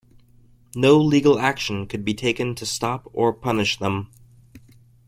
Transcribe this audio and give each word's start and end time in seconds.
No 0.75 0.97
legal 0.97 1.37
action 1.37 1.85
could 1.85 2.03
be 2.03 2.15
taken 2.15 2.55
to 2.55 2.65
stop 2.65 3.07
or 3.13 3.31
punish 3.31 3.77
them. 3.77 4.09